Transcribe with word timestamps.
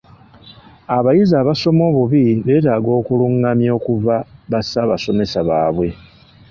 Abayizi 0.97 1.33
abasoma 1.41 1.81
obubi 1.89 2.25
beetaaga 2.45 2.89
okulungamya 2.99 3.69
okuva 3.77 4.15
bassaabasomesa 4.51 5.39
baabwe. 5.49 5.89